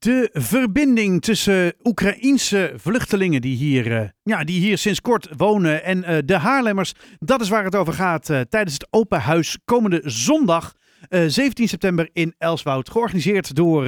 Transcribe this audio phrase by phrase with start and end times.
[0.00, 6.04] De verbinding tussen Oekraïense vluchtelingen die hier, eh, ja, die hier sinds kort wonen en
[6.04, 10.00] eh, de Haarlemmers, dat is waar het over gaat eh, tijdens het Open Huis komende
[10.04, 10.72] zondag,
[11.08, 12.90] eh, 17 september in Elswoud.
[12.90, 13.86] Georganiseerd door,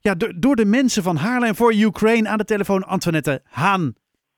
[0.00, 3.94] ja, door, de mensen van Haarlem voor Ukraine aan de telefoon Antoinette Haan.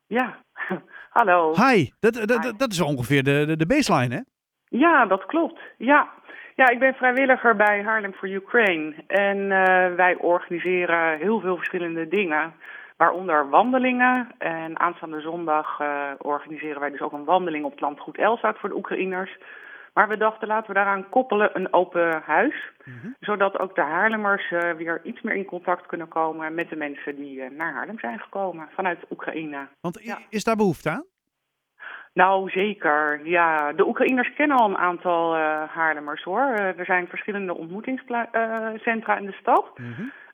[0.06, 0.36] Ja,
[1.18, 1.54] hallo.
[1.54, 2.52] Hi, dat, dat, Hi.
[2.56, 4.20] dat is ongeveer de, de, de baseline, hè?
[4.78, 5.60] Ja, dat klopt.
[5.78, 6.08] Ja.
[6.56, 8.94] Ja, ik ben vrijwilliger bij Haarlem for Ukraine.
[9.06, 12.52] En eh, wij organiseren heel veel verschillende dingen.
[12.96, 14.28] Waaronder wandelingen.
[14.38, 18.68] En aanstaande zondag eh, organiseren wij dus ook een wandeling op het landgoed Elzout voor
[18.68, 19.38] de Oekraïners.
[19.94, 22.70] Maar we dachten, laten we daaraan koppelen een open huis.
[23.20, 27.16] Zodat ook de Haarlemmers eh, weer iets meer in contact kunnen komen met de mensen
[27.16, 29.68] die naar Haarlem zijn gekomen vanuit Oekraïne.
[29.80, 30.18] Want Ja.
[30.28, 31.04] is daar behoefte aan?
[32.16, 33.20] Nou, zeker.
[33.24, 36.40] Ja, de Oekraïners kennen al een aantal eh Haarlemmers hoor.
[36.54, 39.72] Eh, er zijn verschillende ontmoetingscentra in de stad.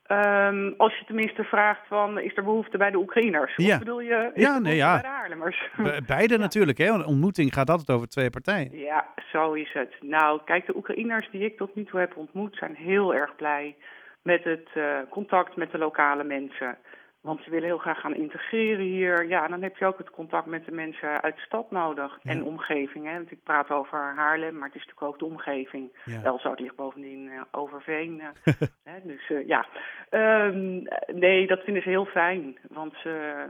[0.07, 3.53] Ehm, als je tenminste vraagt van, is er behoefte bij de Oekraïners?
[3.55, 3.73] Ja.
[3.73, 4.91] Of bedoel je, Ja, nee, ja.
[4.93, 5.69] bij de Haarlemmers?
[5.77, 6.89] Be- Beide natuurlijk, hè?
[6.89, 8.77] Want een ontmoeting gaat altijd over twee partijen.
[8.77, 9.93] Ja, zo is het.
[10.01, 13.75] Nou, kijk, de Oekraïners die ik tot nu toe heb ontmoet zijn heel erg blij
[14.21, 16.77] met het eh, contact met de lokale mensen.
[17.23, 19.27] Want ze willen heel graag gaan integreren hier.
[19.27, 22.19] Ja, dan heb je ook het contact met de mensen uit de stad nodig.
[22.21, 22.31] Ja.
[22.31, 23.13] En omgeving, hè.
[23.13, 26.01] Want ik praat over Haarlem, maar het is natuurlijk ook de omgeving.
[26.05, 26.23] Ja.
[26.23, 28.21] Elzout ligt bovendien eh, Overveen.
[28.21, 28.53] eh,
[28.93, 29.65] hè, dus eh, ja,
[30.09, 32.57] Ehm, nee, dat vinden ze heel fijn.
[32.69, 33.45] Want ze,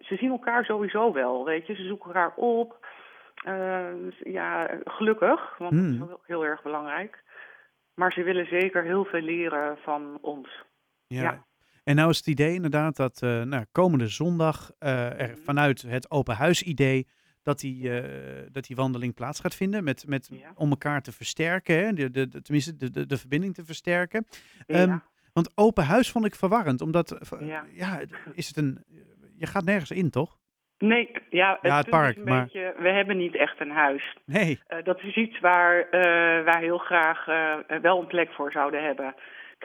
[0.00, 1.74] ze zien elkaar sowieso wel, weet je.
[1.74, 2.86] Ze zoeken elkaar op.
[3.44, 6.18] Ehm, ja, gelukkig, want dat is Hmm.
[6.26, 7.22] heel erg belangrijk.
[7.94, 10.64] Maar ze willen zeker heel veel leren van ons.
[11.06, 11.22] Ja.
[11.22, 11.44] Ja.
[11.84, 16.10] En nou is het idee inderdaad dat eh, nou, komende zondag eh, er vanuit het
[16.10, 17.06] open huis idee
[17.42, 20.52] dat die, eh, dat die wandeling plaats gaat vinden met, met, Ja.
[20.54, 21.92] om elkaar te versterken, hè?
[21.92, 24.26] De, de, de- tenminste de, de, de verbinding te versterken.
[24.66, 24.96] Ehm.
[25.32, 27.64] Want open huis vond ik verwarrend, omdat Ja.
[27.72, 28.00] ja,
[28.34, 28.84] is het een,
[29.36, 30.36] je gaat nergens in toch?
[30.78, 34.16] Nee, ja, het, park, een maar- beetje, we hebben niet echt een huis.
[34.26, 34.60] Nee.
[34.84, 35.86] Dat is iets waar
[36.44, 37.24] wij heel graag
[37.82, 39.14] wel een plek voor zouden hebben.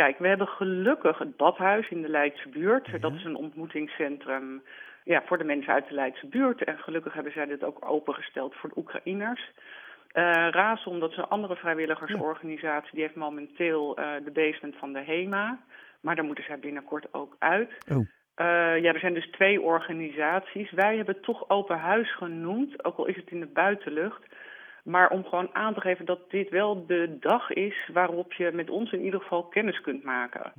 [0.04, 2.88] Kijk, we hebben gelukkig het badhuis in de Leidse buurt.
[2.88, 2.98] Ja.
[2.98, 4.64] Dat is een ontmoetingscentrum
[5.04, 6.64] ja, voor de mensen uit de Leidse buurt.
[6.64, 9.52] En gelukkig hebben zij dit ook opengesteld voor de Oekraïners.
[10.12, 15.00] Eh Rasom, dat is een andere vrijwilligersorganisatie, die heeft momenteel eh, de basement van de
[15.00, 15.60] HEMA.
[16.02, 17.78] Maar daar moeten zij binnenkort ook uit.
[17.92, 18.08] Oh.
[18.36, 18.46] Eh,
[18.82, 20.72] ja, er zijn dus twee organisaties.
[20.72, 24.24] Wij hebben toch open huis genoemd, ook al is het in de buitenlucht.
[24.90, 28.70] Maar om gewoon aan te geven dat dit wel de dag is waarop je met
[28.70, 30.54] ons in ieder geval kennis kunt maken.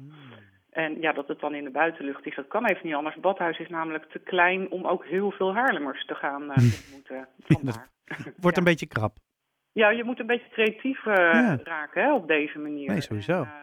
[0.71, 3.15] En ja, dat het dan in de buitenlucht is, dat kan even niet anders.
[3.15, 7.29] Het badhuis is namelijk te klein om ook heel veel Haarlemmers te gaan eh, ontmoeten.
[7.47, 7.89] Vandaar.
[8.45, 8.71] Wordt een Ja.
[8.71, 9.17] beetje krap.
[9.73, 11.59] Ja, je moet een beetje creatief eh, Ja.
[11.65, 12.89] raken hè, op deze manier.
[12.91, 13.33] Nee, sowieso.
[13.33, 13.55] En, eh,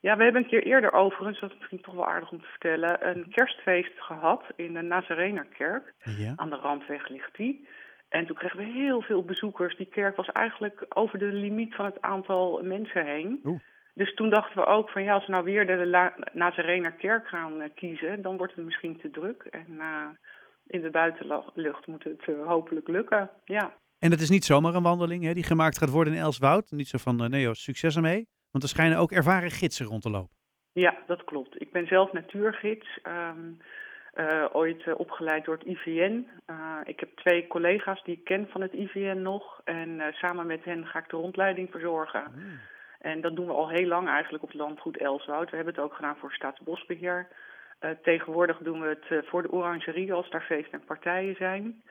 [0.00, 2.46] ja, we hebben een keer eerder overigens, dat is misschien toch wel aardig om te
[2.46, 5.92] vertellen, een kerstfeest gehad in de Nazarenerkerk.
[5.98, 6.32] Ja.
[6.36, 7.68] Aan de randweg ligt die.
[8.14, 9.76] En toen kregen we heel veel bezoekers.
[9.76, 13.40] Die kerk was eigenlijk over de limiet van het aantal mensen heen.
[13.44, 13.60] Oeh.
[13.94, 17.60] Dus toen dachten we ook van ja, als we nou weer de La- Nazarenerkerk gaan
[17.60, 19.42] eh, kiezen, dan wordt het misschien te druk.
[19.42, 20.06] En eh,
[20.66, 23.30] in de buitenlucht moet het eh, hopelijk lukken.
[23.44, 23.74] Ja.
[23.98, 26.70] En het is niet zomaar een wandeling hè, die gemaakt gaat worden in Elswoud.
[26.70, 28.26] Niet zo van, nee joh, succes ermee.
[28.50, 30.36] Want er schijnen ook ervaren gidsen rond te lopen.
[30.72, 31.60] Ja, dat klopt.
[31.60, 33.52] Ik ben zelf natuurgids, ehm,
[34.14, 36.28] eh, ooit eh, opgeleid door het IVN.
[36.46, 39.60] Eh, ik heb twee collega's die ik ken van het IVN nog.
[39.64, 42.22] En samen met hen ga ik de rondleiding verzorgen.
[43.00, 45.50] En dat doen we al heel lang eigenlijk op het landgoed Elswoud.
[45.50, 47.28] We hebben het ook gedaan voor Staatsbosbeheer.
[47.78, 51.82] Eh, tegenwoordig doen we het voor de Orangerie als daar feesten en partijen zijn.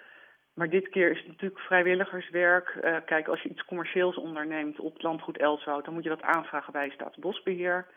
[0.53, 3.01] Maar dit keer is het natuurlijk vrijwilligerswerk.
[3.05, 6.73] Kijk, als je iets commercieels onderneemt op het landgoed Elswoud, dan moet je dat aanvragen
[6.73, 7.87] bij Staatsbosbeheer.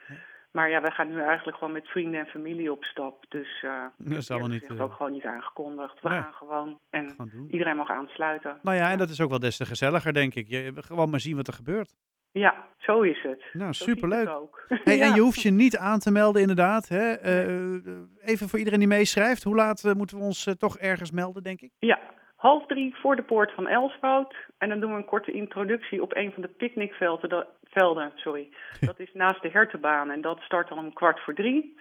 [0.53, 3.25] Maar ja, wij gaan nu eigenlijk gewoon met vrienden en familie op stap.
[3.29, 4.65] Dus eh Dat is allemaal niet...
[4.67, 6.01] eh, ook gewoon niet aangekondigd.
[6.03, 8.59] We gaan gewoon en gaan iedereen mag aansluiten.
[8.63, 10.49] Nou ja, en dat is ook wel des te gezelliger, denk ik.
[10.49, 11.95] Je, gewoon maar zien wat er gebeurt.
[12.33, 13.45] Ja, zo is het.
[13.53, 14.29] Nou, Zo superleuk.
[14.69, 14.81] het.
[14.85, 16.89] Hey, En je hoeft je niet aan te melden, inderdaad.
[16.89, 17.13] Hè?
[17.13, 19.43] Eh, even voor iedereen die meeschrijft.
[19.43, 21.71] Hoe laat eh, moeten we ons eh, toch ergens melden, denk ik?
[21.79, 22.01] Ja,
[22.37, 24.35] half drie voor de poort van Elswoud.
[24.59, 27.47] En dan doen we een korte introductie op een van de picknickvelden.
[27.77, 28.49] Velden, sorry.
[28.91, 31.79] Dat is naast de hertenbaan en dat start dan om kwart voor drie.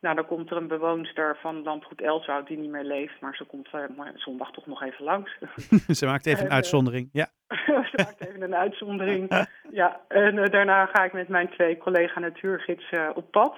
[0.00, 3.44] Nou, dan komt er een bewoonster van landgoed Elswoud die niet meer leeft, maar ze
[3.44, 5.38] komt eh, maar zondag toch nog even langs.
[5.98, 7.08] Ze maakt even een Eh, uitzondering.
[7.12, 7.26] Ja.
[7.90, 9.46] Ze maakt even een uitzondering.
[9.70, 13.56] Ja, en eh, daarna ga ik met mijn twee collega natuurgidsen eh, op pad.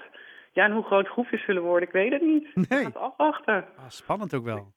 [0.52, 2.54] Ja, en hoe groot groepjes zullen worden, ik weet het niet.
[2.54, 2.66] Nee.
[2.68, 3.64] gaan het afwachten.
[3.76, 4.72] Ah, spannend ook wel.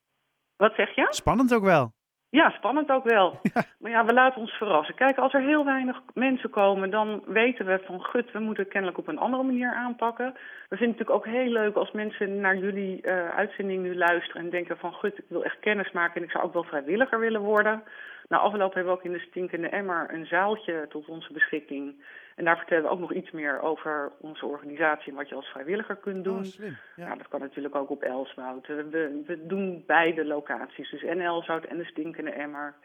[0.55, 1.07] Wat zeg je?
[1.09, 1.93] Spannend ook wel.
[2.31, 3.39] Ja, spannend ook wel.
[3.81, 4.95] Maar ja, we laten ons verrassen.
[4.95, 8.71] Kijk, als er heel weinig mensen komen, dan weten we van gut, we moeten het
[8.71, 10.25] kennelijk op een andere manier aanpakken.
[10.69, 14.41] We vinden het natuurlijk ook heel leuk als mensen naar jullie uh, uitzending nu luisteren
[14.41, 17.19] en denken van gut, ik wil echt kennis maken en ik zou ook wel vrijwilliger
[17.19, 17.83] willen worden.
[18.31, 22.03] Na afloop hebben we ook in de Stinkende Emmer een zaaltje tot onze beschikking.
[22.35, 25.47] En daar vertellen we ook nog iets meer over onze organisatie en wat je als
[25.47, 26.37] vrijwilliger kunt doen.
[26.37, 26.77] Oh, slim.
[26.95, 27.07] Ja.
[27.07, 28.67] Ja, dat kan natuurlijk ook op Elswoud.
[28.67, 32.75] We, we, doen beide locaties, dus en Elswoud en de Stinkende Emmer.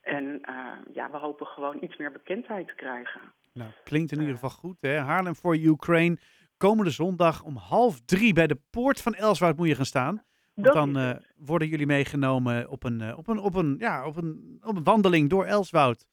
[0.00, 3.20] En uh, ja, we hopen gewoon iets meer bekendheid te krijgen.
[3.52, 4.76] Nou, klinkt in ieder geval goed.
[4.80, 4.98] Hè?
[4.98, 6.16] Haarlem for Ukraine.
[6.56, 10.22] Komende zondag om half drie bij de poort van Elswoud moet je gaan staan.
[10.56, 14.16] Want dan uh, worden jullie meegenomen op een, uh, op, een, op, een, ja, op,
[14.16, 16.06] een, op een wandeling door Elswoud.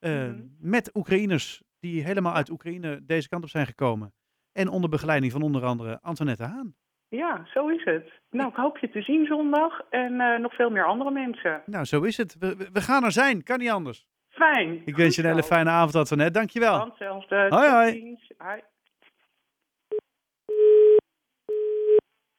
[0.00, 0.56] Uh, mm -hmm.
[0.60, 4.12] Met Oekraïners die helemaal uit Oekraïne deze kant op zijn gekomen.
[4.52, 6.74] En onder begeleiding van onder andere Antoinette Haan.
[7.08, 8.12] Ja, zo is het.
[8.30, 11.62] Nou, ik hoop je te zien zondag en nog veel meer andere mensen.
[11.66, 12.36] Nou, zo is het.
[12.38, 14.06] We, we gaan er zijn, kan niet anders.
[14.28, 14.82] Fijn.
[14.84, 16.38] Ik wens je een hele fijne avond, Antoinette.
[16.38, 16.84] Dankjewel.
[16.84, 17.46] Hetzelfde.
[17.48, 18.18] Hoi, hoi.
[18.36, 18.60] Hoi.